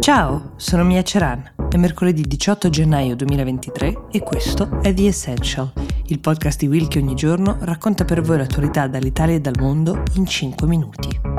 [0.00, 1.52] Ciao, sono Mia Ceran.
[1.68, 5.70] È mercoledì 18 gennaio 2023 e questo è The Essential,
[6.06, 10.02] il podcast di Will che ogni giorno racconta per voi l'attualità dall'Italia e dal mondo
[10.14, 11.29] in 5 minuti.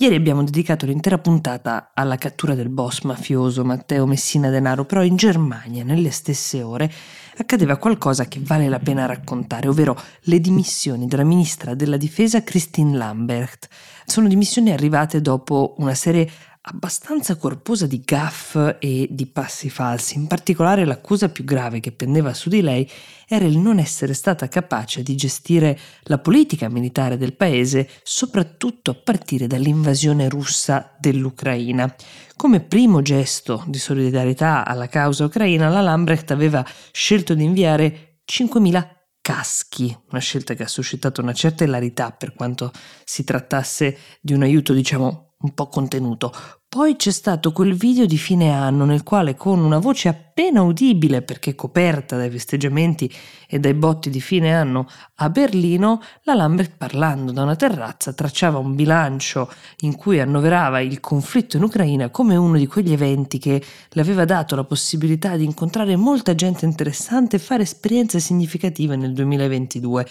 [0.00, 5.16] Ieri abbiamo dedicato l'intera puntata alla cattura del boss mafioso Matteo Messina Denaro, però in
[5.16, 6.88] Germania, nelle stesse ore,
[7.36, 12.96] accadeva qualcosa che vale la pena raccontare, ovvero le dimissioni della ministra della difesa Christine
[12.96, 13.66] Lambert.
[14.06, 16.30] Sono dimissioni arrivate dopo una serie
[16.70, 20.16] abbastanza corposa di gaff e di passi falsi.
[20.16, 22.88] In particolare l'accusa più grave che pendeva su di lei
[23.26, 28.94] era il non essere stata capace di gestire la politica militare del paese, soprattutto a
[28.94, 31.94] partire dall'invasione russa dell'Ucraina.
[32.36, 38.96] Come primo gesto di solidarietà alla causa ucraina, la Lambrecht aveva scelto di inviare 5.000
[39.22, 42.72] caschi, una scelta che ha suscitato una certa ilarità per quanto
[43.04, 46.32] si trattasse di un aiuto, diciamo, un po' contenuto.
[46.70, 51.22] Poi c'è stato quel video di fine anno nel quale con una voce appena udibile
[51.22, 53.10] perché coperta dai festeggiamenti
[53.48, 58.58] e dai botti di fine anno a Berlino, la Lambert parlando da una terrazza tracciava
[58.58, 63.64] un bilancio in cui annoverava il conflitto in Ucraina come uno di quegli eventi che
[63.88, 69.14] le aveva dato la possibilità di incontrare molta gente interessante e fare esperienze significative nel
[69.14, 70.06] 2022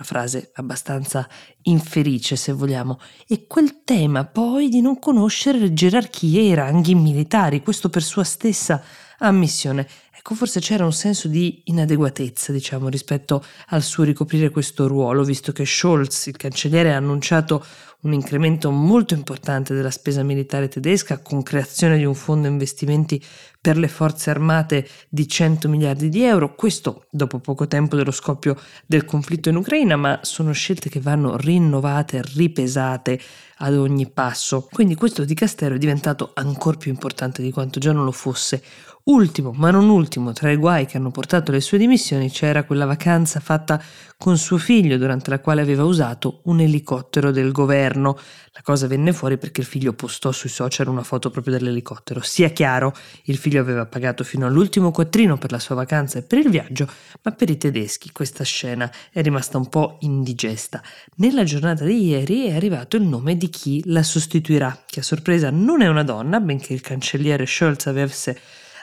[0.00, 1.28] una frase abbastanza
[1.62, 2.98] infelice se vogliamo,
[3.28, 8.02] e quel tema poi di non conoscere le gerarchie e i ranghi militari, questo per
[8.02, 8.82] sua stessa
[9.18, 9.86] ammissione.
[10.16, 15.52] Ecco, forse c'era un senso di inadeguatezza, diciamo, rispetto al suo ricoprire questo ruolo, visto
[15.52, 17.64] che Scholz, il cancelliere, ha annunciato
[18.02, 23.22] un incremento molto importante della spesa militare tedesca con creazione di un fondo investimenti
[23.60, 28.58] per le forze armate di 100 miliardi di euro, questo dopo poco tempo dello scoppio
[28.86, 33.20] del conflitto in Ucraina, ma sono scelte che vanno rinnovate, ripesate
[33.58, 34.66] ad ogni passo.
[34.70, 38.62] Quindi questo di Castero è diventato ancora più importante di quanto già non lo fosse.
[39.02, 42.84] Ultimo, ma non ultimo, tra i guai che hanno portato le sue dimissioni c'era quella
[42.84, 43.82] vacanza fatta
[44.16, 47.89] con suo figlio durante la quale aveva usato un elicottero del governo.
[47.98, 52.20] La cosa venne fuori perché il figlio postò sui social una foto proprio dell'elicottero.
[52.20, 56.38] Sia chiaro, il figlio aveva pagato fino all'ultimo quattrino per la sua vacanza e per
[56.38, 56.88] il viaggio,
[57.22, 60.82] ma per i tedeschi questa scena è rimasta un po' indigesta.
[61.16, 65.50] Nella giornata di ieri è arrivato il nome di chi la sostituirà, che a sorpresa
[65.50, 68.38] non è una donna, benché il cancelliere Scholz avesse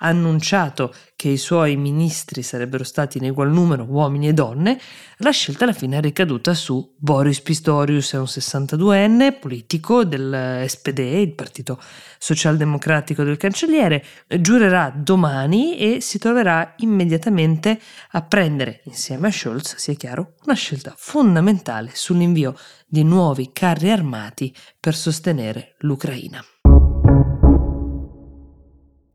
[0.00, 4.80] annunciato che i suoi ministri sarebbero stati in egual numero uomini e donne,
[5.18, 10.98] la scelta alla fine è ricaduta su Boris Pistorius, è un 62enne politico del SPD,
[10.98, 11.78] il partito
[12.18, 14.04] socialdemocratico del cancelliere,
[14.40, 17.78] giurerà domani e si troverà immediatamente
[18.12, 22.56] a prendere insieme a Scholz, sia chiaro, una scelta fondamentale sull'invio
[22.86, 26.42] di nuovi carri armati per sostenere l'Ucraina.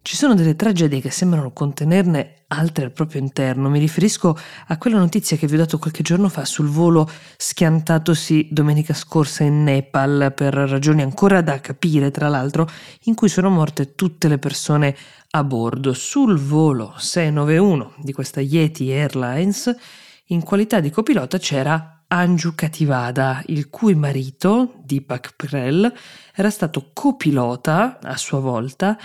[0.06, 3.70] Ci sono delle tragedie che sembrano contenerne altre al proprio interno.
[3.70, 8.50] Mi riferisco a quella notizia che vi ho dato qualche giorno fa sul volo schiantatosi
[8.52, 12.70] domenica scorsa in Nepal per ragioni ancora da capire, tra l'altro,
[13.06, 14.96] in cui sono morte tutte le persone
[15.32, 15.92] a bordo.
[15.94, 19.76] Sul volo 691 di questa Yeti Airlines,
[20.26, 25.92] in qualità di copilota c'era Anju Kativada, il cui marito, Deepak Prel,
[26.36, 28.96] era stato copilota a sua volta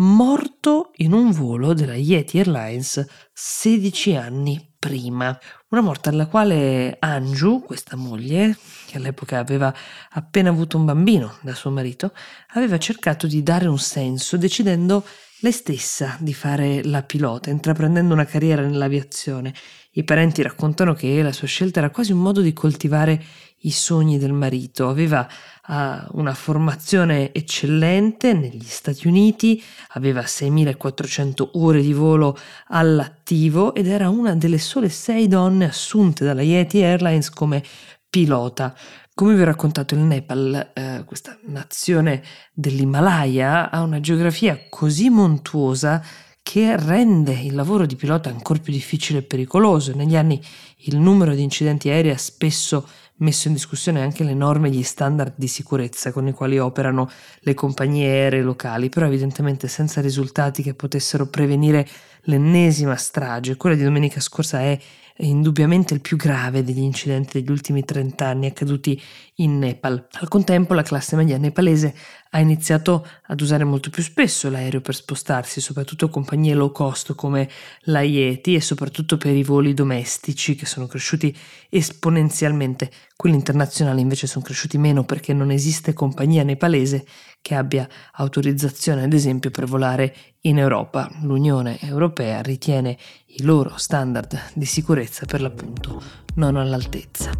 [0.00, 5.36] morto in un volo della Yeti Airlines 16 anni prima.
[5.70, 8.56] Una morte alla quale Anju, questa moglie,
[8.86, 9.70] che all'epoca aveva
[10.12, 12.14] appena avuto un bambino da suo marito,
[12.54, 15.04] aveva cercato di dare un senso decidendo
[15.40, 19.52] lei stessa di fare la pilota, intraprendendo una carriera nell'aviazione.
[19.92, 23.22] I parenti raccontano che la sua scelta era quasi un modo di coltivare
[23.62, 24.88] i sogni del marito.
[24.88, 25.26] Aveva
[25.66, 25.72] uh,
[26.18, 32.36] una formazione eccellente negli Stati Uniti, aveva 6.400 ore di volo
[32.68, 37.62] all'attivo ed era una delle sole sei donne assunte dalla Yeti Airlines come
[38.08, 38.74] pilota.
[39.14, 42.22] Come vi ho raccontato, il Nepal, eh, questa nazione
[42.52, 46.02] dell'Himalaya, ha una geografia così montuosa
[46.40, 49.94] che rende il lavoro di pilota ancora più difficile e pericoloso.
[49.94, 50.40] Negli anni
[50.82, 52.86] il numero di incidenti aerei ha spesso
[53.16, 57.10] messo in discussione anche le norme e gli standard di sicurezza con i quali operano
[57.40, 61.86] le compagnie aeree locali, però evidentemente senza risultati che potessero prevenire
[62.28, 63.56] l'ennesima strage.
[63.56, 64.78] Quella di domenica scorsa è
[65.20, 69.00] indubbiamente il più grave degli incidenti degli ultimi 30 anni accaduti
[69.36, 70.06] in Nepal.
[70.12, 71.94] Al contempo la classe media nepalese
[72.30, 77.48] ha iniziato ad usare molto più spesso l'aereo per spostarsi, soprattutto compagnie low cost come
[77.82, 81.36] la Yeti e soprattutto per i voli domestici che sono cresciuti
[81.68, 82.90] esponenzialmente.
[83.16, 87.04] Quelli internazionali invece sono cresciuti meno perché non esiste compagnia nepalese
[87.40, 91.10] che abbia autorizzazione ad esempio per volare in Europa.
[91.22, 92.96] L'Unione Europea ritiene
[93.26, 96.02] i loro standard di sicurezza per l'appunto
[96.34, 97.30] non all'altezza.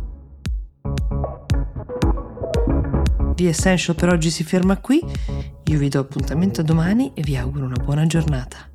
[3.34, 5.00] The Essential per oggi si ferma qui,
[5.64, 8.68] io vi do appuntamento domani e vi auguro una buona giornata.